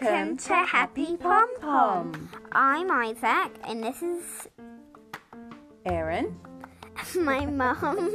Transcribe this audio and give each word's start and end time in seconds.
Welcome 0.00 0.36
to 0.38 0.54
Happy 0.54 1.16
Pom 1.16 1.48
Pom. 1.60 2.30
I'm 2.52 2.90
Isaac, 2.90 3.52
and 3.64 3.82
this 3.84 4.02
is 4.02 4.48
Erin. 5.84 6.38
my 7.16 7.44
mum. 7.46 8.14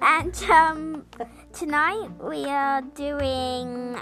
and 0.00 0.42
um, 0.50 1.04
tonight 1.52 2.08
we 2.20 2.44
are 2.46 2.82
doing 2.82 4.00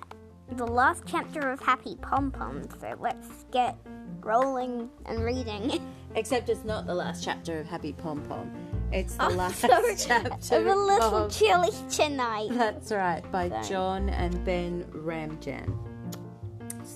the 0.52 0.66
last 0.66 1.02
chapter 1.06 1.50
of 1.50 1.60
Happy 1.60 1.96
Pom 2.00 2.30
Pom. 2.30 2.62
So 2.80 2.94
let's 2.98 3.44
get 3.52 3.76
rolling 4.20 4.88
and 5.06 5.22
reading. 5.22 5.80
Except 6.14 6.48
it's 6.48 6.64
not 6.64 6.86
the 6.86 6.94
last 6.94 7.24
chapter 7.24 7.58
of 7.60 7.66
Happy 7.66 7.92
Pom 7.92 8.22
Pom. 8.22 8.50
It's 8.92 9.16
the 9.16 9.26
Oh, 9.26 9.30
last 9.30 9.58
sorry. 9.60 9.94
chapter 9.98 10.56
I'm 10.56 10.66
a 10.68 10.74
little 10.74 11.14
of 11.16 11.32
chilly 11.32 11.70
tonight. 11.90 12.48
That's 12.52 12.90
right, 12.90 13.22
by 13.30 13.48
Sorry. 13.50 13.64
John 13.68 14.08
and 14.08 14.42
Ben 14.44 14.84
Ramjan. 14.94 15.76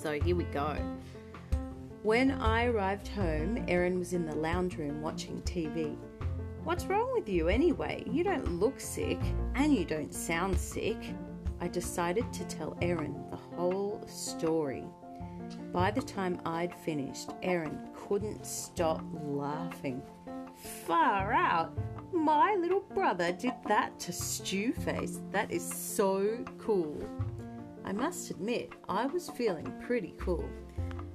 So 0.02 0.18
here 0.18 0.34
we 0.34 0.42
go. 0.44 0.76
When 2.02 2.32
I 2.32 2.64
arrived 2.64 3.06
home, 3.06 3.64
Erin 3.68 4.00
was 4.00 4.14
in 4.14 4.26
the 4.26 4.34
lounge 4.34 4.76
room 4.76 5.00
watching 5.00 5.40
TV. 5.42 5.96
What's 6.64 6.86
wrong 6.86 7.12
with 7.12 7.28
you 7.28 7.46
anyway? 7.46 8.02
You 8.10 8.24
don't 8.24 8.58
look 8.58 8.80
sick 8.80 9.20
and 9.54 9.72
you 9.72 9.84
don't 9.84 10.12
sound 10.12 10.58
sick. 10.58 10.96
I 11.60 11.68
decided 11.68 12.32
to 12.32 12.44
tell 12.46 12.76
Erin 12.82 13.14
the 13.30 13.36
whole 13.36 14.04
story. 14.08 14.82
By 15.72 15.92
the 15.92 16.02
time 16.02 16.40
I'd 16.44 16.74
finished, 16.74 17.30
Erin 17.44 17.78
couldn't 17.94 18.44
stop 18.44 19.04
laughing. 19.22 20.02
Far 20.84 21.32
out! 21.32 21.78
My 22.12 22.56
little 22.56 22.84
brother 22.92 23.30
did 23.30 23.54
that 23.68 24.00
to 24.00 24.10
Stewface. 24.10 25.20
That 25.30 25.52
is 25.52 25.64
so 25.64 26.44
cool. 26.58 26.98
I 27.84 27.92
must 27.92 28.30
admit, 28.30 28.72
I 28.88 29.06
was 29.06 29.30
feeling 29.30 29.72
pretty 29.84 30.14
cool. 30.18 30.48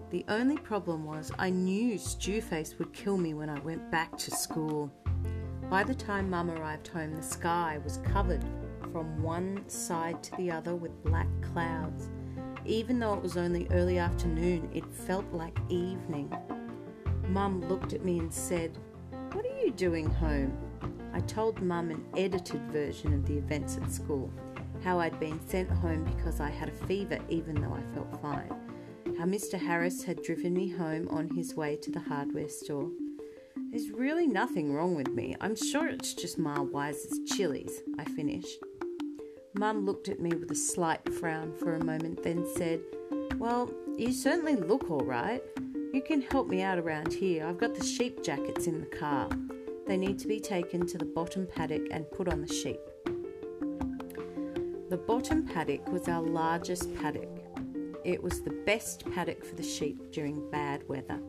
The 0.10 0.26
only 0.28 0.58
problem 0.58 1.06
was 1.06 1.32
I 1.38 1.50
knew 1.50 1.96
Stewface 1.96 2.78
would 2.80 2.94
kill 2.94 3.18
me 3.18 3.34
when 3.34 3.50
I 3.50 3.60
went 3.60 3.90
back 3.92 4.18
to 4.20 4.32
school. 4.32 4.92
By 5.70 5.84
the 5.84 5.96
time 5.96 6.30
Mum 6.30 6.50
arrived 6.50 6.88
home, 6.88 7.16
the 7.16 7.24
sky 7.24 7.80
was 7.84 7.98
covered 7.98 8.44
from 8.92 9.22
one 9.22 9.68
side 9.68 10.24
to 10.24 10.36
the 10.38 10.52
other 10.52 10.76
with 10.76 11.04
black 11.04 11.28
clouds. 11.54 12.10
Even 12.66 13.00
though 13.00 13.14
it 13.14 13.22
was 13.22 13.38
only 13.38 13.68
early 13.72 13.98
afternoon, 13.98 14.70
it 14.74 14.86
felt 14.94 15.26
like 15.32 15.58
evening. 15.70 16.32
Mum 17.30 17.62
looked 17.68 17.94
at 17.94 18.04
me 18.04 18.20
and 18.20 18.34
said, 18.34 18.78
What 19.34 19.46
are 19.46 19.60
you 19.60 19.72
doing 19.72 20.10
home? 20.10 20.58
I 21.14 21.20
told 21.22 21.62
Mum 21.62 21.92
an 21.92 22.06
edited 22.16 22.62
version 22.72 23.14
of 23.14 23.26
the 23.26 23.38
events 23.38 23.78
at 23.78 23.92
school. 23.92 24.32
How 24.84 25.00
I'd 25.00 25.20
been 25.20 25.40
sent 25.48 25.70
home 25.70 26.04
because 26.04 26.40
I 26.40 26.50
had 26.50 26.70
a 26.70 26.86
fever 26.88 27.20
even 27.30 27.56
though 27.56 27.74
I 27.74 27.82
felt 27.94 28.22
fine. 28.22 28.50
How 29.18 29.26
Mr. 29.26 29.60
Harris 29.60 30.04
had 30.04 30.24
driven 30.24 30.54
me 30.54 30.70
home 30.70 31.08
on 31.10 31.30
his 31.30 31.56
way 31.56 31.76
to 31.78 31.92
the 31.92 32.00
hardware 32.00 32.50
store. 32.50 32.90
There's 33.72 33.90
really 33.90 34.28
nothing 34.28 34.74
wrong 34.74 34.96
with 34.96 35.10
me. 35.10 35.36
I'm 35.42 35.56
sure 35.56 35.88
it's 35.88 36.14
just 36.14 36.38
Ma 36.38 36.62
Wise's 36.62 37.20
chilies, 37.32 37.82
I 38.00 38.06
finished. 38.06 38.58
Mum 39.56 39.86
looked 39.86 40.08
at 40.08 40.20
me 40.20 40.30
with 40.30 40.52
a 40.52 40.56
slight 40.56 41.14
frown 41.16 41.52
for 41.52 41.76
a 41.76 41.84
moment, 41.84 42.24
then 42.24 42.46
said, 42.56 42.80
Well, 43.38 43.72
you 43.98 44.12
certainly 44.12 44.56
look 44.56 44.92
all 44.92 45.04
right. 45.04 45.42
You 45.94 46.02
can 46.02 46.22
help 46.22 46.48
me 46.48 46.62
out 46.62 46.78
around 46.78 47.12
here. 47.12 47.46
I've 47.48 47.58
got 47.58 47.74
the 47.74 47.84
sheep 47.84 48.24
jackets 48.24 48.68
in 48.68 48.80
the 48.80 48.98
car. 48.98 49.30
They 49.88 49.98
need 49.98 50.20
to 50.20 50.28
be 50.28 50.40
taken 50.40 50.86
to 50.88 50.98
the 50.98 51.06
bottom 51.06 51.48
paddock 51.48 51.88
and 51.92 52.10
put 52.12 52.28
on 52.28 52.42
the 52.42 52.54
sheep. 52.54 52.80
The 54.90 54.96
bottom 54.98 55.46
paddock 55.46 55.86
was 55.92 56.08
our 56.08 56.22
largest 56.22 56.96
paddock. 56.96 57.28
It 58.06 58.24
was 58.24 58.42
the 58.42 58.56
best 58.66 59.04
paddock 59.14 59.44
for 59.44 59.54
the 59.56 59.64
sheep 59.64 60.14
during 60.14 60.50
bad 60.50 60.88
weather. 60.88 61.20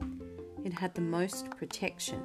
It 0.65 0.73
had 0.73 0.95
the 0.95 1.01
most 1.01 1.51
protection. 1.51 2.23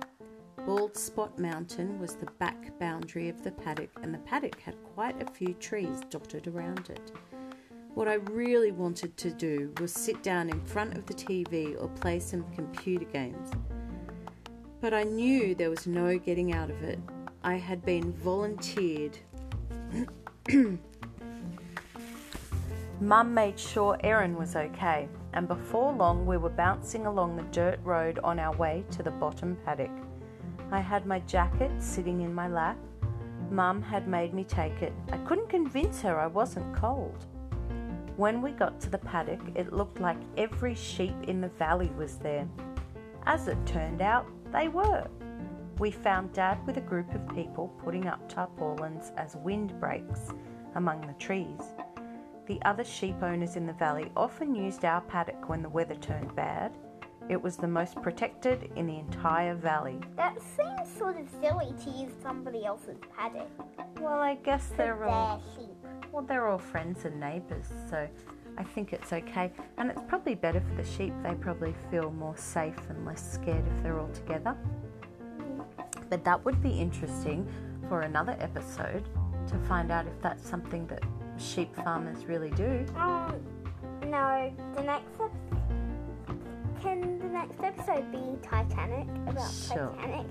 Bald 0.64 0.96
Spot 0.96 1.40
Mountain 1.40 2.00
was 2.00 2.14
the 2.14 2.30
back 2.38 2.78
boundary 2.80 3.30
of 3.30 3.44
the 3.44 3.50
paddock, 3.50 3.90
and 4.04 4.14
the 4.14 4.20
paddock 4.20 4.60
had 4.62 4.76
quite 4.94 5.20
a 5.24 5.32
few 5.32 5.56
trees 5.56 6.02
dotted 6.12 6.46
around 6.46 6.92
it. 6.92 7.12
What 7.96 8.08
I 8.08 8.16
really 8.30 8.72
wanted 8.72 9.18
to 9.18 9.32
do 9.32 9.74
was 9.82 9.92
sit 9.92 10.22
down 10.22 10.52
in 10.52 10.62
front 10.62 10.96
of 10.96 11.08
the 11.08 11.16
TV 11.16 11.82
or 11.82 11.88
play 11.88 12.20
some 12.20 12.44
computer 12.54 13.06
games. 13.06 13.50
But 14.82 14.94
I 14.94 15.02
knew 15.02 15.56
there 15.56 15.72
was 15.72 15.88
no 15.88 16.20
getting 16.20 16.54
out 16.54 16.70
of 16.70 16.84
it. 16.84 17.00
I 17.44 17.56
had 17.56 17.84
been 17.84 18.14
volunteered. 18.14 19.18
Mum 23.02 23.34
made 23.34 23.60
sure 23.60 23.98
Erin 24.04 24.38
was 24.38 24.56
okay, 24.56 25.10
and 25.34 25.48
before 25.48 25.92
long 25.92 26.26
we 26.26 26.38
were 26.38 26.50
bouncing 26.50 27.06
along 27.06 27.36
the 27.36 27.44
dirt 27.44 27.80
road 27.84 28.20
on 28.24 28.40
our 28.40 28.56
way 28.56 28.86
to 28.92 29.04
the 29.04 29.12
bottom 29.12 29.58
paddock. 29.66 29.92
I 30.72 30.80
had 30.80 31.06
my 31.06 31.20
jacket 31.22 31.72
sitting 31.82 32.22
in 32.22 32.34
my 32.34 32.48
lap. 32.48 32.78
Mum 33.50 33.82
had 33.82 34.08
made 34.08 34.34
me 34.34 34.44
take 34.44 34.82
it. 34.82 34.94
I 35.12 35.18
couldn't 35.18 35.50
convince 35.50 36.02
her 36.02 36.20
I 36.20 36.28
wasn't 36.28 36.76
cold. 36.76 37.26
When 38.16 38.42
we 38.42 38.52
got 38.52 38.80
to 38.82 38.90
the 38.90 39.00
paddock, 39.00 39.42
it 39.56 39.74
looked 39.74 40.00
like 40.00 40.18
every 40.38 40.76
sheep 40.76 41.16
in 41.28 41.42
the 41.42 41.50
valley 41.50 41.92
was 41.98 42.18
there. 42.18 42.48
As 43.26 43.48
it 43.48 43.58
turned 43.66 44.02
out, 44.02 44.28
they 44.52 44.68
were. 44.68 45.08
We 45.80 45.90
found 45.90 46.32
Dad 46.34 46.66
with 46.68 46.78
a 46.78 46.82
group 46.82 47.14
of 47.16 47.36
people 47.36 47.74
putting 47.84 48.06
up 48.08 48.30
tarpaulins 48.30 49.12
as 49.18 49.36
windbreaks 49.38 50.30
among 50.76 51.02
the 51.02 51.14
trees. 51.14 51.62
The 52.46 52.62
other 52.66 52.84
sheep 52.84 53.16
owners 53.22 53.56
in 53.56 53.66
the 53.66 53.74
valley 53.74 54.12
often 54.18 54.54
used 54.54 54.84
our 54.84 55.02
paddock 55.02 55.48
when 55.48 55.62
the 55.62 55.70
weather 55.70 55.96
turned 55.96 56.36
bad. 56.36 56.78
It 57.30 57.42
was 57.42 57.56
the 57.56 57.70
most 57.70 58.02
protected 58.02 58.70
in 58.76 58.86
the 58.86 59.00
entire 59.00 59.56
valley. 59.56 60.02
That 60.18 60.38
seems 60.42 60.94
sort 60.98 61.18
of 61.18 61.30
silly 61.42 61.74
to 61.86 61.90
use 61.90 62.12
somebody 62.22 62.66
else's 62.66 62.98
paddock. 63.16 63.48
Well, 64.02 64.20
I 64.20 64.36
guess 64.36 64.72
they're 64.76 65.06
all 65.06 65.42
sheep. 65.56 65.70
well, 66.12 66.24
they're 66.24 66.50
all 66.50 66.58
friends 66.58 67.06
and 67.06 67.18
neighbours, 67.18 67.68
so 67.90 68.10
I 68.58 68.64
think 68.64 68.92
it's 68.92 69.14
okay. 69.14 69.50
And 69.78 69.90
it's 69.90 70.02
probably 70.10 70.36
better 70.36 70.60
for 70.60 70.76
the 70.76 70.84
sheep. 70.84 71.14
They 71.24 71.34
probably 71.36 71.74
feel 71.90 72.12
more 72.12 72.36
safe 72.36 72.78
and 72.90 73.06
less 73.06 73.34
scared 73.34 73.64
if 73.66 73.84
they're 73.84 74.02
all 74.02 74.10
together. 74.10 74.58
Mm. 75.40 75.66
But 76.10 76.26
that 76.26 76.44
would 76.44 76.62
be 76.62 76.72
interesting 76.72 77.48
for 77.88 78.02
another 78.02 78.36
episode 78.40 79.08
to 79.48 79.58
find 79.68 79.92
out 79.92 80.08
if 80.08 80.22
that's 80.22 80.48
something 80.48 80.86
that 80.88 81.04
sheep 81.38 81.76
farmers 81.76 82.26
really 82.26 82.50
do. 82.52 82.86
Um, 82.96 83.36
no, 84.08 84.52
the 84.76 84.84
next 84.84 85.10
ep- 85.20 85.32
can 86.82 87.18
the 87.20 87.26
next 87.30 87.60
episode 87.64 88.12
be 88.12 88.38
Titanic 88.48 89.08
about 89.28 89.50
Sure. 89.52 89.96
Titanic? 90.00 90.28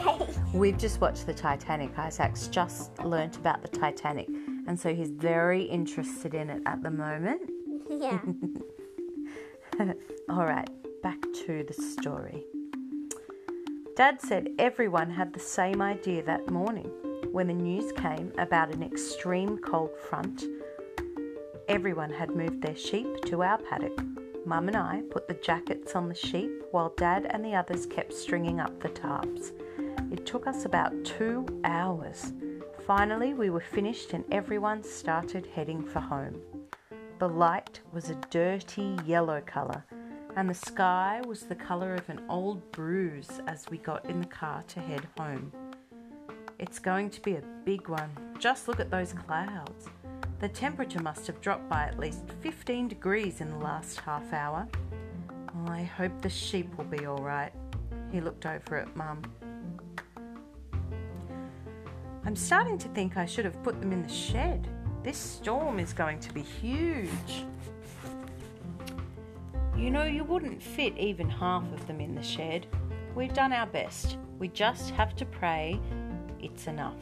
okay. 0.00 0.32
We've 0.52 0.76
just 0.76 1.00
watched 1.00 1.26
the 1.26 1.34
Titanic. 1.34 1.98
Isaac's 1.98 2.48
just 2.48 2.98
learnt 3.02 3.36
about 3.36 3.62
the 3.62 3.68
Titanic, 3.68 4.28
and 4.66 4.78
so 4.78 4.94
he's 4.94 5.10
very 5.10 5.62
interested 5.62 6.34
in 6.34 6.50
it 6.50 6.62
at 6.66 6.82
the 6.82 6.90
moment. 6.90 7.50
yeah. 7.90 8.20
All 10.28 10.44
right, 10.46 10.68
back 11.02 11.20
to 11.46 11.64
the 11.66 11.74
story. 11.74 12.44
Dad 13.96 14.20
said 14.20 14.48
everyone 14.58 15.10
had 15.10 15.32
the 15.32 15.40
same 15.40 15.80
idea 15.82 16.22
that 16.24 16.50
morning. 16.50 16.90
When 17.32 17.48
the 17.48 17.54
news 17.54 17.92
came 17.92 18.32
about 18.38 18.72
an 18.72 18.82
extreme 18.82 19.58
cold 19.58 19.90
front, 20.08 20.44
everyone 21.68 22.12
had 22.12 22.34
moved 22.34 22.62
their 22.62 22.76
sheep 22.76 23.06
to 23.26 23.42
our 23.42 23.58
paddock. 23.58 23.98
Mum 24.46 24.68
and 24.68 24.76
I 24.76 25.02
put 25.10 25.26
the 25.26 25.34
jackets 25.34 25.96
on 25.96 26.08
the 26.08 26.14
sheep 26.14 26.50
while 26.70 26.94
Dad 26.96 27.26
and 27.30 27.44
the 27.44 27.54
others 27.54 27.86
kept 27.86 28.12
stringing 28.12 28.60
up 28.60 28.80
the 28.80 28.88
tarps. 28.90 29.52
It 30.12 30.26
took 30.26 30.46
us 30.46 30.64
about 30.64 30.92
two 31.04 31.46
hours. 31.64 32.32
Finally, 32.86 33.34
we 33.34 33.50
were 33.50 33.60
finished 33.60 34.12
and 34.12 34.24
everyone 34.30 34.82
started 34.82 35.46
heading 35.46 35.82
for 35.82 36.00
home. 36.00 36.40
The 37.18 37.28
light 37.28 37.80
was 37.92 38.10
a 38.10 38.20
dirty 38.30 38.96
yellow 39.06 39.40
colour, 39.46 39.84
and 40.36 40.50
the 40.50 40.54
sky 40.54 41.22
was 41.26 41.42
the 41.42 41.54
colour 41.54 41.94
of 41.94 42.08
an 42.08 42.22
old 42.28 42.70
bruise 42.72 43.40
as 43.46 43.66
we 43.70 43.78
got 43.78 44.04
in 44.06 44.20
the 44.20 44.26
car 44.26 44.62
to 44.68 44.80
head 44.80 45.08
home. 45.16 45.52
It's 46.58 46.78
going 46.78 47.10
to 47.10 47.20
be 47.20 47.34
a 47.34 47.42
big 47.64 47.88
one. 47.88 48.10
Just 48.38 48.68
look 48.68 48.78
at 48.78 48.90
those 48.90 49.12
clouds. 49.12 49.88
The 50.38 50.48
temperature 50.48 51.02
must 51.02 51.26
have 51.26 51.40
dropped 51.40 51.68
by 51.68 51.84
at 51.84 51.98
least 51.98 52.22
15 52.42 52.88
degrees 52.88 53.40
in 53.40 53.50
the 53.50 53.58
last 53.58 53.98
half 54.00 54.32
hour. 54.32 54.68
I 55.66 55.82
hope 55.82 56.20
the 56.20 56.28
sheep 56.28 56.76
will 56.76 56.84
be 56.84 57.06
all 57.06 57.22
right. 57.22 57.52
He 58.12 58.20
looked 58.20 58.46
over 58.46 58.76
at 58.76 58.94
Mum. 58.96 59.22
I'm 62.24 62.36
starting 62.36 62.78
to 62.78 62.88
think 62.88 63.16
I 63.16 63.26
should 63.26 63.44
have 63.44 63.60
put 63.62 63.80
them 63.80 63.92
in 63.92 64.02
the 64.02 64.08
shed. 64.08 64.68
This 65.02 65.18
storm 65.18 65.78
is 65.78 65.92
going 65.92 66.20
to 66.20 66.32
be 66.32 66.42
huge. 66.42 67.44
You 69.76 69.90
know, 69.90 70.04
you 70.04 70.22
wouldn't 70.24 70.62
fit 70.62 70.96
even 70.96 71.28
half 71.28 71.64
of 71.72 71.86
them 71.86 72.00
in 72.00 72.14
the 72.14 72.22
shed. 72.22 72.66
We've 73.14 73.34
done 73.34 73.52
our 73.52 73.66
best. 73.66 74.18
We 74.38 74.48
just 74.48 74.90
have 74.90 75.14
to 75.16 75.26
pray 75.26 75.80
it's 76.44 76.66
enough. 76.66 77.00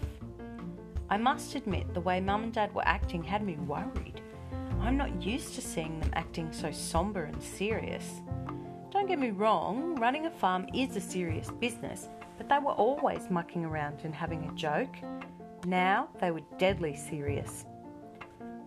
I 1.10 1.18
must 1.18 1.54
admit, 1.54 1.92
the 1.92 2.00
way 2.00 2.20
Mum 2.20 2.44
and 2.44 2.52
Dad 2.52 2.74
were 2.74 2.86
acting 2.86 3.22
had 3.22 3.42
me 3.42 3.56
worried. 3.56 4.22
I'm 4.80 4.96
not 4.96 5.22
used 5.22 5.54
to 5.54 5.60
seeing 5.60 6.00
them 6.00 6.10
acting 6.14 6.52
so 6.52 6.70
somber 6.70 7.24
and 7.24 7.42
serious. 7.42 8.22
Don't 8.90 9.06
get 9.06 9.18
me 9.18 9.30
wrong, 9.30 9.96
running 9.96 10.26
a 10.26 10.30
farm 10.30 10.66
is 10.74 10.96
a 10.96 11.00
serious 11.00 11.50
business, 11.60 12.08
but 12.38 12.48
they 12.48 12.58
were 12.58 12.72
always 12.72 13.30
mucking 13.30 13.64
around 13.64 14.00
and 14.04 14.14
having 14.14 14.44
a 14.44 14.54
joke. 14.54 14.96
Now 15.66 16.08
they 16.20 16.30
were 16.30 16.42
deadly 16.58 16.96
serious. 16.96 17.64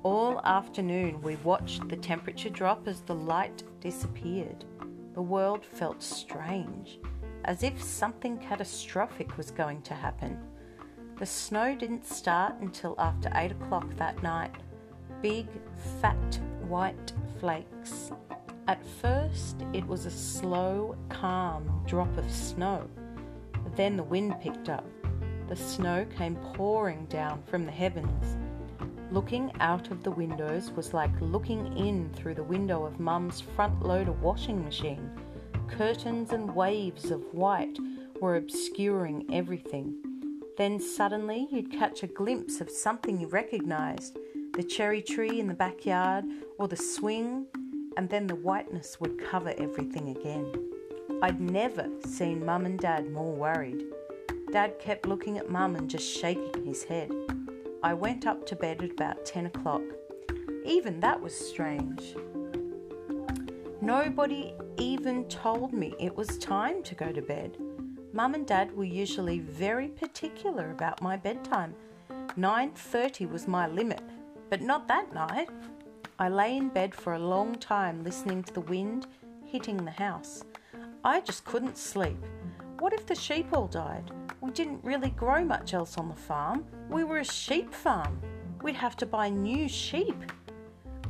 All 0.04 0.40
afternoon 0.44 1.22
we 1.22 1.36
watched 1.38 1.88
the 1.90 1.98
temperature 1.98 2.50
drop 2.50 2.88
as 2.88 3.02
the 3.02 3.16
light 3.16 3.64
disappeared. 3.82 4.66
The 5.14 5.22
world 5.22 5.66
felt 5.66 6.04
strange, 6.04 7.00
as 7.46 7.64
if 7.64 7.82
something 7.82 8.38
catastrophic 8.38 9.38
was 9.38 9.50
going 9.52 9.82
to 9.84 9.94
happen. 9.94 10.40
The 11.18 11.26
snow 11.26 11.74
didn't 11.74 12.06
start 12.06 12.56
until 12.60 12.94
after 13.00 13.32
8 13.34 13.52
o'clock 13.54 13.96
that 13.96 14.22
night. 14.22 14.52
Big, 15.22 15.48
fat, 16.02 16.40
white 16.68 17.14
flakes. 17.40 18.12
At 18.68 18.86
first, 18.86 19.64
it 19.72 19.88
was 19.88 20.06
a 20.06 20.12
slow, 20.12 20.98
calm 21.08 21.84
drop 21.88 22.18
of 22.18 22.30
snow. 22.30 22.90
Then 23.78 23.96
the 23.96 24.04
wind 24.04 24.36
picked 24.42 24.68
up. 24.68 24.86
The 25.48 25.56
snow 25.56 26.06
came 26.18 26.36
pouring 26.54 27.06
down 27.06 27.44
from 27.44 27.66
the 27.66 27.72
heavens. 27.72 28.36
Looking 29.10 29.54
out 29.62 29.92
of 29.92 30.04
the 30.04 30.12
windows 30.12 30.72
was 30.72 30.94
like 30.94 31.22
looking 31.22 31.78
in 31.78 32.10
through 32.10 32.36
the 32.36 32.44
window 32.44 32.84
of 32.84 33.00
Mum's 33.00 33.40
front 33.40 33.82
loader 33.82 34.12
washing 34.12 34.62
machine. 34.66 35.10
Curtains 35.70 36.34
and 36.34 36.54
waves 36.54 37.10
of 37.10 37.22
white 37.34 37.78
were 38.20 38.36
obscuring 38.36 39.26
everything. 39.32 39.96
Then 40.58 40.80
suddenly 40.80 41.48
you'd 41.52 41.72
catch 41.72 42.04
a 42.04 42.08
glimpse 42.08 42.62
of 42.62 42.70
something 42.70 43.20
you 43.20 43.28
recognised 43.28 44.18
the 44.54 44.64
cherry 44.64 45.02
tree 45.02 45.42
in 45.42 45.48
the 45.48 45.54
backyard 45.54 46.24
or 46.58 46.70
the 46.70 46.78
swing, 46.78 47.46
and 47.98 48.10
then 48.10 48.26
the 48.26 48.36
whiteness 48.36 49.02
would 49.02 49.22
cover 49.22 49.54
everything 49.58 50.16
again. 50.18 50.50
I'd 51.22 51.42
never 51.42 51.90
seen 52.06 52.46
Mum 52.46 52.66
and 52.66 52.80
Dad 52.80 53.12
more 53.12 53.34
worried. 53.34 53.84
Dad 54.54 54.80
kept 54.80 55.08
looking 55.08 55.38
at 55.38 55.50
Mum 55.50 55.76
and 55.76 55.90
just 55.90 56.10
shaking 56.10 56.66
his 56.66 56.86
head. 56.86 57.12
I 57.84 57.94
went 57.94 58.26
up 58.26 58.46
to 58.46 58.56
bed 58.56 58.82
at 58.82 58.92
about 58.92 59.26
10 59.26 59.48
o'clock. 59.48 59.82
Even 60.64 61.02
that 61.02 61.20
was 61.20 61.36
strange. 61.36 62.16
Nobody 63.82 64.54
even 64.78 65.26
told 65.26 65.74
me 65.74 65.96
it 66.00 66.16
was 66.16 66.38
time 66.38 66.82
to 66.84 66.96
go 66.96 67.12
to 67.12 67.22
bed. 67.22 67.58
Mum 68.16 68.34
and 68.34 68.48
Dad 68.48 68.74
were 68.78 68.86
usually 68.86 69.40
very 69.40 69.90
particular 69.90 70.72
about 70.72 71.02
my 71.02 71.18
bedtime. 71.18 71.76
9:30 72.38 73.30
was 73.30 73.46
my 73.46 73.68
limit, 73.68 74.02
but 74.50 74.62
not 74.62 74.88
that 74.88 75.14
night. 75.14 75.50
I 76.18 76.30
lay 76.30 76.56
in 76.56 76.70
bed 76.70 76.96
for 76.96 77.16
a 77.16 77.28
long 77.34 77.56
time 77.56 78.06
listening 78.06 78.42
to 78.44 78.54
the 78.54 78.62
wind 78.62 79.06
hitting 79.44 79.76
the 79.76 79.92
house. 79.92 80.46
I 81.04 81.20
just 81.20 81.44
couldn't 81.44 81.78
sleep. 81.78 82.18
What 82.80 82.94
if 82.94 83.06
the 83.06 83.16
sheep 83.16 83.48
all 83.52 83.68
died? 83.68 84.12
We 84.40 84.52
didn't 84.52 84.86
really 84.86 85.10
grow 85.10 85.44
much 85.44 85.74
else 85.74 85.98
on 85.98 86.08
the 86.08 86.16
farm. 86.16 86.64
We 86.90 87.04
were 87.04 87.18
a 87.18 87.26
sheep 87.26 87.74
farm. 87.74 88.22
We'd 88.62 88.78
have 88.78 88.96
to 88.98 89.06
buy 89.06 89.28
new 89.28 89.68
sheep. 89.68 90.32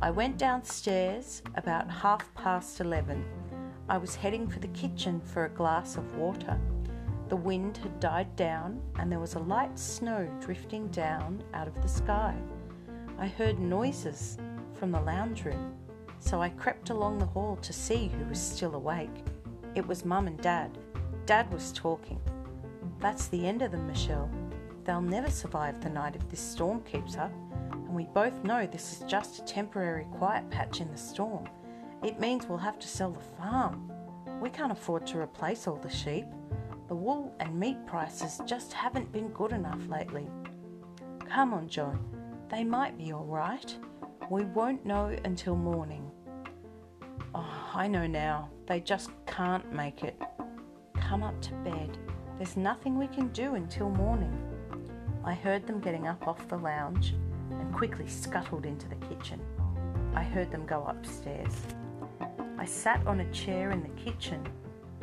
I 0.02 0.10
went 0.10 0.38
downstairs 0.38 1.44
about 1.54 1.88
half 1.88 2.34
past 2.34 2.80
eleven. 2.80 3.24
I 3.88 3.96
was 3.96 4.16
heading 4.16 4.48
for 4.48 4.58
the 4.58 4.74
kitchen 4.82 5.20
for 5.20 5.44
a 5.44 5.56
glass 5.60 5.96
of 5.96 6.16
water. 6.16 6.58
The 7.28 7.36
wind 7.36 7.78
had 7.78 7.98
died 7.98 8.36
down 8.36 8.80
and 8.98 9.10
there 9.10 9.18
was 9.18 9.34
a 9.34 9.40
light 9.40 9.76
snow 9.78 10.28
drifting 10.40 10.88
down 10.88 11.42
out 11.54 11.66
of 11.66 11.80
the 11.82 11.88
sky. 11.88 12.34
I 13.18 13.26
heard 13.26 13.58
noises 13.58 14.38
from 14.74 14.92
the 14.92 15.00
lounge 15.00 15.44
room, 15.44 15.74
so 16.20 16.40
I 16.40 16.50
crept 16.50 16.90
along 16.90 17.18
the 17.18 17.26
hall 17.26 17.56
to 17.56 17.72
see 17.72 18.08
who 18.08 18.24
was 18.26 18.40
still 18.40 18.74
awake. 18.74 19.24
It 19.74 19.86
was 19.86 20.04
Mum 20.04 20.26
and 20.28 20.40
Dad. 20.40 20.78
Dad 21.24 21.52
was 21.52 21.72
talking. 21.72 22.20
That's 23.00 23.26
the 23.26 23.46
end 23.46 23.62
of 23.62 23.72
them, 23.72 23.86
Michelle. 23.86 24.30
They'll 24.84 25.00
never 25.00 25.30
survive 25.30 25.80
the 25.82 25.90
night 25.90 26.14
if 26.14 26.28
this 26.28 26.40
storm 26.40 26.80
keeps 26.82 27.16
up, 27.16 27.32
and 27.72 27.88
we 27.94 28.04
both 28.04 28.44
know 28.44 28.66
this 28.66 28.92
is 28.92 29.08
just 29.08 29.40
a 29.40 29.44
temporary 29.44 30.06
quiet 30.12 30.48
patch 30.48 30.80
in 30.80 30.90
the 30.92 30.96
storm. 30.96 31.48
It 32.04 32.20
means 32.20 32.46
we'll 32.46 32.58
have 32.58 32.78
to 32.78 32.88
sell 32.88 33.10
the 33.10 33.42
farm. 33.42 33.90
We 34.40 34.50
can't 34.50 34.70
afford 34.70 35.06
to 35.08 35.18
replace 35.18 35.66
all 35.66 35.76
the 35.76 35.90
sheep. 35.90 36.26
The 36.88 36.94
wool 36.94 37.34
and 37.40 37.58
meat 37.58 37.84
prices 37.86 38.40
just 38.46 38.72
haven't 38.72 39.10
been 39.10 39.28
good 39.28 39.52
enough 39.52 39.88
lately. 39.88 40.28
Come 41.28 41.52
on, 41.52 41.68
John. 41.68 41.98
They 42.48 42.62
might 42.62 42.96
be 42.96 43.12
all 43.12 43.24
right. 43.24 43.76
We 44.30 44.44
won't 44.44 44.86
know 44.86 45.16
until 45.24 45.56
morning. 45.56 46.08
Oh, 47.34 47.70
I 47.74 47.88
know 47.88 48.06
now. 48.06 48.50
They 48.66 48.80
just 48.80 49.10
can't 49.26 49.72
make 49.72 50.04
it. 50.04 50.20
Come 50.94 51.24
up 51.24 51.40
to 51.42 51.52
bed. 51.54 51.98
There's 52.36 52.56
nothing 52.56 52.98
we 52.98 53.08
can 53.08 53.28
do 53.28 53.56
until 53.56 53.90
morning. 53.90 54.36
I 55.24 55.34
heard 55.34 55.66
them 55.66 55.80
getting 55.80 56.06
up 56.06 56.28
off 56.28 56.46
the 56.46 56.56
lounge 56.56 57.14
and 57.50 57.74
quickly 57.74 58.06
scuttled 58.06 58.64
into 58.64 58.88
the 58.88 58.94
kitchen. 59.06 59.40
I 60.14 60.22
heard 60.22 60.52
them 60.52 60.66
go 60.66 60.84
upstairs. 60.84 61.54
I 62.58 62.64
sat 62.64 63.04
on 63.06 63.20
a 63.20 63.32
chair 63.32 63.70
in 63.72 63.82
the 63.82 64.02
kitchen. 64.02 64.46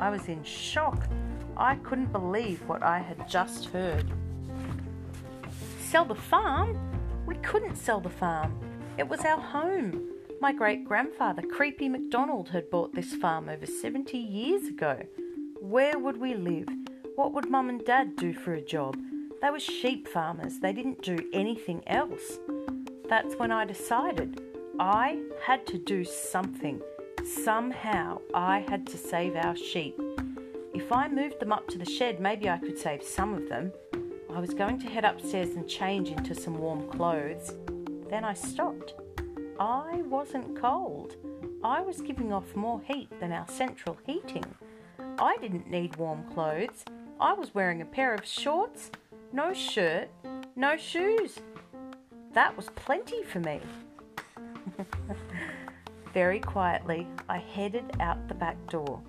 I 0.00 0.08
was 0.10 0.28
in 0.28 0.42
shock. 0.42 1.08
I 1.56 1.76
couldn't 1.76 2.12
believe 2.12 2.60
what 2.68 2.82
I 2.82 2.98
had 2.98 3.28
just 3.28 3.66
heard. 3.66 4.06
Sell 5.80 6.04
the 6.04 6.14
farm? 6.14 6.78
We 7.26 7.36
couldn't 7.36 7.76
sell 7.76 8.00
the 8.00 8.10
farm. 8.10 8.58
It 8.98 9.08
was 9.08 9.20
our 9.20 9.40
home. 9.40 10.08
My 10.40 10.52
great 10.52 10.84
grandfather, 10.84 11.42
Creepy 11.42 11.88
MacDonald, 11.88 12.48
had 12.48 12.70
bought 12.70 12.94
this 12.94 13.14
farm 13.14 13.48
over 13.48 13.66
70 13.66 14.18
years 14.18 14.66
ago. 14.66 14.98
Where 15.60 15.98
would 15.98 16.16
we 16.16 16.34
live? 16.34 16.68
What 17.16 17.32
would 17.32 17.48
Mum 17.48 17.68
and 17.68 17.84
Dad 17.84 18.16
do 18.16 18.32
for 18.32 18.54
a 18.54 18.60
job? 18.60 18.96
They 19.40 19.50
were 19.50 19.60
sheep 19.60 20.08
farmers, 20.08 20.58
they 20.58 20.72
didn't 20.72 21.02
do 21.02 21.18
anything 21.32 21.82
else. 21.86 22.38
That's 23.08 23.36
when 23.36 23.52
I 23.52 23.64
decided 23.64 24.40
I 24.78 25.20
had 25.42 25.66
to 25.68 25.78
do 25.78 26.04
something. 26.04 26.80
Somehow 27.24 28.20
I 28.34 28.64
had 28.68 28.86
to 28.88 28.98
save 28.98 29.36
our 29.36 29.56
sheep. 29.56 30.00
If 30.74 30.90
I 30.90 31.06
moved 31.06 31.38
them 31.38 31.52
up 31.52 31.68
to 31.68 31.78
the 31.78 31.84
shed, 31.84 32.18
maybe 32.18 32.50
I 32.50 32.58
could 32.58 32.76
save 32.76 33.04
some 33.04 33.32
of 33.32 33.48
them. 33.48 33.72
I 34.34 34.40
was 34.40 34.52
going 34.52 34.80
to 34.80 34.88
head 34.88 35.04
upstairs 35.04 35.50
and 35.54 35.68
change 35.68 36.10
into 36.10 36.34
some 36.34 36.58
warm 36.58 36.88
clothes. 36.90 37.54
Then 38.10 38.24
I 38.24 38.34
stopped. 38.34 38.94
I 39.60 40.02
wasn't 40.06 40.60
cold. 40.60 41.14
I 41.62 41.80
was 41.80 42.00
giving 42.00 42.32
off 42.32 42.56
more 42.56 42.80
heat 42.80 43.08
than 43.20 43.30
our 43.30 43.46
central 43.46 43.96
heating. 44.04 44.44
I 45.18 45.36
didn't 45.40 45.70
need 45.70 45.94
warm 45.94 46.24
clothes. 46.34 46.84
I 47.20 47.34
was 47.34 47.54
wearing 47.54 47.80
a 47.80 47.86
pair 47.86 48.12
of 48.12 48.26
shorts, 48.26 48.90
no 49.32 49.54
shirt, 49.54 50.08
no 50.56 50.76
shoes. 50.76 51.38
That 52.32 52.56
was 52.56 52.68
plenty 52.70 53.22
for 53.22 53.38
me. 53.38 53.60
Very 56.12 56.40
quietly, 56.40 57.06
I 57.28 57.38
headed 57.38 57.92
out 58.00 58.26
the 58.26 58.34
back 58.34 58.56
door. 58.68 59.00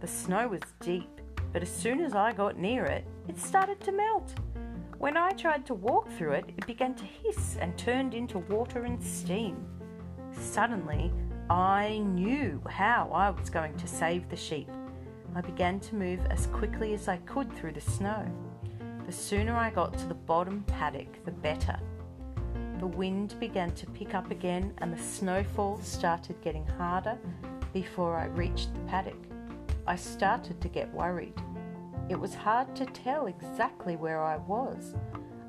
The 0.00 0.06
snow 0.06 0.46
was 0.46 0.62
deep, 0.80 1.17
but 1.52 1.62
as 1.62 1.72
soon 1.72 2.00
as 2.00 2.14
I 2.14 2.32
got 2.32 2.58
near 2.58 2.84
it, 2.84 3.04
it 3.28 3.38
started 3.38 3.80
to 3.80 3.92
melt. 3.92 4.34
When 4.98 5.16
I 5.16 5.30
tried 5.30 5.64
to 5.66 5.74
walk 5.74 6.10
through 6.10 6.32
it, 6.32 6.44
it 6.56 6.66
began 6.66 6.94
to 6.96 7.04
hiss 7.04 7.56
and 7.60 7.76
turned 7.78 8.14
into 8.14 8.38
water 8.38 8.84
and 8.84 9.02
steam. 9.02 9.64
Suddenly, 10.32 11.12
I 11.48 11.98
knew 11.98 12.60
how 12.68 13.10
I 13.12 13.30
was 13.30 13.48
going 13.48 13.76
to 13.76 13.86
save 13.86 14.28
the 14.28 14.36
sheep. 14.36 14.68
I 15.34 15.40
began 15.40 15.78
to 15.80 15.94
move 15.94 16.20
as 16.30 16.46
quickly 16.48 16.94
as 16.94 17.06
I 17.06 17.18
could 17.18 17.52
through 17.54 17.72
the 17.72 17.80
snow. 17.80 18.26
The 19.06 19.12
sooner 19.12 19.56
I 19.56 19.70
got 19.70 19.96
to 19.98 20.06
the 20.06 20.14
bottom 20.14 20.64
paddock, 20.66 21.24
the 21.24 21.30
better. 21.30 21.78
The 22.78 22.86
wind 22.86 23.34
began 23.40 23.70
to 23.72 23.86
pick 23.86 24.14
up 24.14 24.30
again 24.30 24.74
and 24.78 24.92
the 24.92 25.02
snowfall 25.02 25.80
started 25.80 26.40
getting 26.42 26.66
harder 26.66 27.18
before 27.72 28.16
I 28.16 28.26
reached 28.26 28.74
the 28.74 28.80
paddock. 28.80 29.16
I 29.88 29.96
started 29.96 30.60
to 30.60 30.68
get 30.68 30.92
worried. 30.92 31.40
It 32.10 32.20
was 32.20 32.34
hard 32.34 32.76
to 32.76 32.84
tell 32.84 33.24
exactly 33.24 33.96
where 33.96 34.22
I 34.22 34.36
was. 34.36 34.94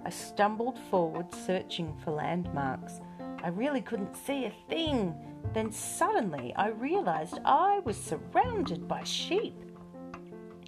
I 0.05 0.09
stumbled 0.09 0.79
forward 0.89 1.25
searching 1.45 1.93
for 2.01 2.11
landmarks. 2.11 3.01
I 3.43 3.49
really 3.49 3.81
couldn't 3.81 4.15
see 4.15 4.45
a 4.45 4.53
thing. 4.69 5.13
Then 5.53 5.73
suddenly 5.73 6.53
I 6.55 6.69
realized 6.69 7.39
I 7.43 7.79
was 7.83 7.97
surrounded 7.97 8.87
by 8.87 9.03
sheep. 9.03 9.61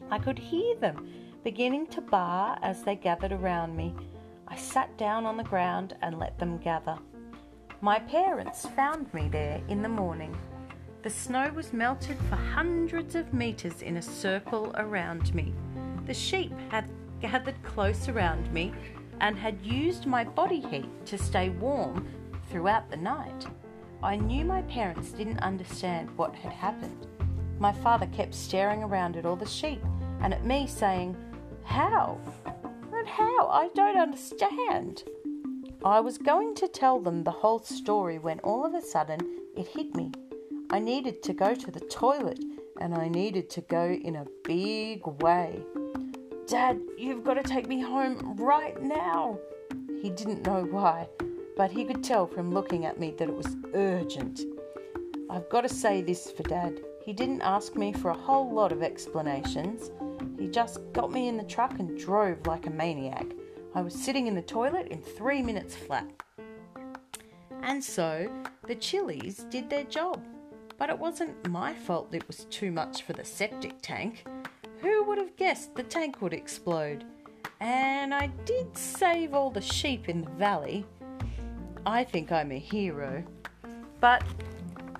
I 0.09 0.19
could 0.19 0.37
hear 0.37 0.75
them 0.75 1.07
beginning 1.41 1.87
to 1.87 2.01
baa 2.01 2.57
as 2.61 2.83
they 2.83 2.97
gathered 2.97 3.31
around 3.31 3.73
me. 3.73 3.95
I 4.49 4.57
sat 4.57 4.97
down 4.97 5.25
on 5.25 5.37
the 5.37 5.45
ground 5.45 5.95
and 6.01 6.19
let 6.19 6.37
them 6.37 6.57
gather. 6.57 6.97
My 7.79 7.99
parents 7.99 8.65
found 8.75 9.13
me 9.13 9.29
there 9.29 9.61
in 9.69 9.81
the 9.81 9.87
morning. 9.87 10.35
The 11.03 11.09
snow 11.09 11.51
was 11.55 11.73
melted 11.73 12.17
for 12.29 12.35
hundreds 12.35 13.15
of 13.15 13.33
metres 13.33 13.81
in 13.81 13.97
a 13.97 14.01
circle 14.03 14.71
around 14.75 15.33
me. 15.33 15.51
The 16.05 16.13
sheep 16.13 16.53
had 16.69 16.91
gathered 17.19 17.61
close 17.63 18.07
around 18.07 18.53
me 18.53 18.71
and 19.19 19.35
had 19.35 19.65
used 19.65 20.05
my 20.05 20.23
body 20.23 20.59
heat 20.59 20.89
to 21.07 21.17
stay 21.17 21.49
warm 21.49 22.07
throughout 22.51 22.91
the 22.91 22.97
night. 22.97 23.47
I 24.03 24.15
knew 24.15 24.45
my 24.45 24.61
parents 24.63 25.11
didn't 25.11 25.39
understand 25.39 26.15
what 26.17 26.35
had 26.35 26.53
happened. 26.53 27.07
My 27.57 27.71
father 27.71 28.05
kept 28.07 28.35
staring 28.35 28.83
around 28.83 29.17
at 29.17 29.25
all 29.25 29.35
the 29.35 29.47
sheep 29.47 29.81
and 30.21 30.35
at 30.35 30.45
me, 30.45 30.67
saying, 30.67 31.15
How? 31.63 32.19
And 32.93 33.07
how? 33.07 33.47
I 33.47 33.69
don't 33.73 33.97
understand. 33.97 35.03
I 35.83 35.99
was 35.99 36.19
going 36.19 36.53
to 36.55 36.67
tell 36.67 36.99
them 36.99 37.23
the 37.23 37.31
whole 37.31 37.59
story 37.59 38.19
when 38.19 38.39
all 38.41 38.63
of 38.63 38.75
a 38.75 38.81
sudden 38.81 39.19
it 39.57 39.67
hit 39.67 39.95
me. 39.95 40.11
I 40.73 40.79
needed 40.79 41.21
to 41.23 41.33
go 41.33 41.53
to 41.53 41.69
the 41.69 41.81
toilet 41.81 42.39
and 42.79 42.95
I 42.95 43.09
needed 43.09 43.49
to 43.51 43.61
go 43.61 43.87
in 43.91 44.15
a 44.15 44.25
big 44.45 45.05
way. 45.05 45.61
Dad, 46.47 46.79
you've 46.97 47.25
got 47.25 47.33
to 47.33 47.43
take 47.43 47.67
me 47.67 47.81
home 47.81 48.37
right 48.37 48.81
now. 48.81 49.37
He 50.01 50.09
didn't 50.09 50.45
know 50.45 50.63
why, 50.63 51.09
but 51.57 51.71
he 51.71 51.83
could 51.83 52.01
tell 52.01 52.25
from 52.25 52.51
looking 52.51 52.85
at 52.85 52.97
me 52.97 53.13
that 53.17 53.27
it 53.27 53.35
was 53.35 53.57
urgent. 53.73 54.43
I've 55.29 55.49
got 55.49 55.61
to 55.61 55.69
say 55.69 56.01
this 56.01 56.31
for 56.31 56.43
Dad. 56.43 56.79
He 57.03 57.11
didn't 57.11 57.41
ask 57.41 57.75
me 57.75 57.91
for 57.91 58.11
a 58.11 58.17
whole 58.17 58.49
lot 58.49 58.71
of 58.71 58.81
explanations. 58.81 59.91
He 60.39 60.47
just 60.47 60.79
got 60.93 61.11
me 61.11 61.27
in 61.27 61.35
the 61.35 61.43
truck 61.43 61.79
and 61.79 61.99
drove 61.99 62.47
like 62.47 62.67
a 62.67 62.71
maniac. 62.71 63.25
I 63.75 63.81
was 63.81 63.93
sitting 63.93 64.27
in 64.27 64.35
the 64.35 64.41
toilet 64.41 64.87
in 64.87 65.01
three 65.01 65.41
minutes 65.41 65.75
flat. 65.75 66.09
And 67.61 67.83
so 67.83 68.31
the 68.67 68.75
chilies 68.75 69.45
did 69.49 69.69
their 69.69 69.83
job. 69.83 70.23
But 70.81 70.89
it 70.89 70.97
wasn't 70.97 71.47
my 71.47 71.75
fault 71.75 72.11
it 72.11 72.25
was 72.25 72.45
too 72.45 72.71
much 72.71 73.03
for 73.03 73.13
the 73.13 73.23
septic 73.23 73.75
tank. 73.83 74.25
Who 74.79 75.03
would 75.03 75.19
have 75.19 75.35
guessed 75.35 75.75
the 75.75 75.83
tank 75.83 76.23
would 76.23 76.33
explode? 76.33 77.05
And 77.59 78.15
I 78.15 78.31
did 78.45 78.75
save 78.75 79.35
all 79.35 79.51
the 79.51 79.61
sheep 79.61 80.09
in 80.09 80.23
the 80.23 80.31
valley. 80.31 80.87
I 81.85 82.03
think 82.03 82.31
I'm 82.31 82.51
a 82.51 82.57
hero. 82.57 83.23
But 83.99 84.23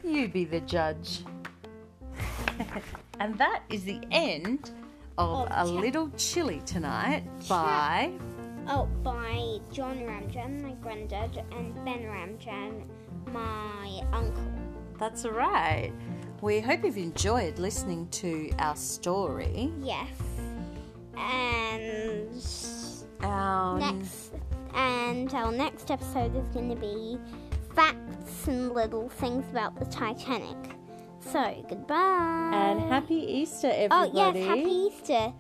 you 0.04 0.28
be 0.28 0.46
the 0.46 0.60
judge. 0.60 1.24
and 3.20 3.36
that 3.40 3.64
is 3.72 3.84
the 3.84 4.02
end 4.12 4.70
of 5.18 5.48
Oh, 5.48 5.48
A 5.50 5.66
Little 5.66 6.12
Chilly 6.12 6.62
Tonight 6.64 7.24
by 7.50 8.12
Oh, 8.68 8.86
by 9.02 9.58
John 9.74 9.98
Ramjan, 10.02 10.62
my 10.62 10.74
granddad, 10.74 11.44
and 11.52 11.74
Ben 11.84 12.04
Ramjan, 12.04 12.86
my 13.34 14.02
uncle. 14.14 14.61
That's 15.02 15.26
right. 15.26 15.92
We 16.42 16.60
hope 16.60 16.84
you've 16.86 16.96
enjoyed 16.98 17.58
listening 17.58 18.08
to 18.10 18.52
our 18.60 18.76
story. 18.76 19.74
Yes. 19.82 20.08
And 21.18 22.30
Our 23.22 23.80
next, 23.80 24.34
and 24.76 25.34
our 25.34 25.52
next 25.52 25.90
episode 25.90 26.36
is 26.36 26.48
going 26.50 26.70
to 26.70 26.76
be 26.76 27.18
facts 27.76 28.48
and 28.48 28.74
little 28.74 29.10
things 29.10 29.44
about 29.50 29.78
the 29.80 29.86
Titanic. 29.86 30.56
So 31.20 31.66
goodbye. 31.68 32.52
and 32.54 32.80
happy 32.82 33.16
Easter, 33.16 33.72
everybody. 33.74 34.12
oh 34.14 34.32
yes, 34.34 34.46
happy 34.46 34.70
Easter. 34.70 35.34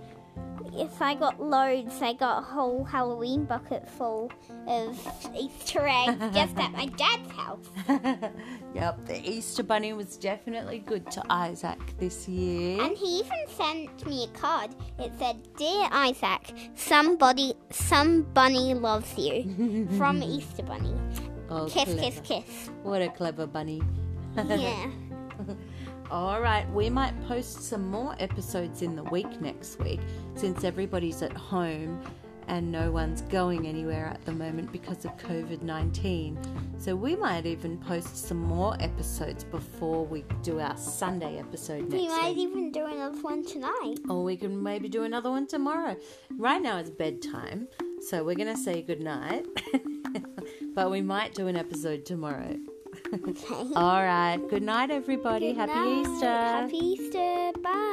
If 0.74 1.02
I 1.02 1.16
got 1.16 1.42
loads, 1.42 2.02
I 2.02 2.14
got 2.14 2.40
a 2.40 2.42
whole 2.46 2.84
Halloween 2.84 3.44
bucket 3.46 3.90
full 3.90 4.32
of 4.68 4.98
Easter 5.38 5.86
eggs 5.86 6.18
just 6.34 6.58
at 6.58 6.72
my 6.72 6.86
dad's 6.86 7.32
house. 7.32 7.70
yep, 8.74 9.06
the 9.06 9.20
Easter 9.24 9.64
Bunny 9.64 9.92
was 9.94 10.16
definitely 10.18 10.80
good 10.80 11.10
to 11.12 11.24
Isaac 11.30 11.78
this 12.00 12.28
year. 12.28 12.82
And 12.82 12.96
he 12.98 13.20
even 13.20 13.48
sent 13.48 14.08
me 14.08 14.24
a 14.34 14.38
card. 14.38 14.74
It 14.98 15.12
said, 15.20 15.38
"Dear 15.58 15.88
Isaac, 15.92 16.54
somebody, 16.76 17.54
some 17.70 18.24
bunny 18.34 18.74
loves 18.74 19.18
you." 19.18 19.88
From 19.98 20.24
Easter 20.24 20.64
Bunny. 20.64 20.96
oh, 21.50 21.66
Kiss, 21.66 21.84
clever. 21.84 22.00
kiss, 22.02 22.22
kiss. 22.24 22.70
What 22.84 23.02
a 23.02 23.10
clever 23.10 23.46
bunny. 23.48 23.82
Yeah. 24.38 24.90
All 26.12 26.42
right, 26.42 26.70
we 26.74 26.90
might 26.90 27.14
post 27.26 27.64
some 27.64 27.90
more 27.90 28.18
episodes 28.20 28.82
in 28.82 28.98
the 28.98 29.04
week 29.04 29.40
next 29.40 29.80
week 29.80 30.02
since 30.36 30.66
everybody's 30.66 31.22
at 31.22 31.32
home 31.32 32.02
and 32.48 32.70
no 32.70 32.92
one's 32.92 33.22
going 33.22 33.66
anywhere 33.66 34.08
at 34.08 34.26
the 34.26 34.34
moment 34.34 34.74
because 34.74 35.06
of 35.06 35.16
COVID 35.16 35.62
19. 35.62 36.38
So 36.80 36.98
we 36.98 37.16
might 37.16 37.46
even 37.46 37.78
post 37.78 38.28
some 38.28 38.40
more 38.40 38.76
episodes 38.82 39.46
before 39.46 40.06
we 40.06 40.26
do 40.44 40.60
our 40.60 40.76
Sunday 40.76 41.40
episode 41.40 41.84
next 41.84 41.94
We 41.94 42.10
might 42.10 42.36
week. 42.36 42.40
even 42.40 42.72
do 42.74 42.88
another 42.88 43.22
one 43.22 43.46
tonight. 43.46 44.00
Or 44.10 44.22
we 44.26 44.36
can 44.36 44.62
maybe 44.62 44.90
do 44.90 45.04
another 45.04 45.30
one 45.30 45.48
tomorrow. 45.48 45.96
Right 46.38 46.62
now 46.62 46.78
it's 46.78 46.90
bedtime, 46.90 47.70
so 48.10 48.26
we're 48.26 48.36
going 48.36 48.54
to 48.54 48.62
say 48.62 48.82
goodnight. 48.82 49.46
but 50.76 50.92
we 50.92 51.02
might 51.02 51.34
do 51.36 51.48
an 51.48 51.56
episode 51.56 52.06
tomorrow. 52.06 52.58
Okay. 53.28 53.34
All 53.76 54.02
right, 54.04 54.38
good 54.50 54.64
night, 54.64 54.90
everybody. 54.90 55.54
Good 55.54 55.58
Happy 55.70 55.74
night. 55.74 56.08
Easter. 56.08 56.26
Happy 56.28 56.78
Easter. 56.78 57.52
Bye. 57.62 57.91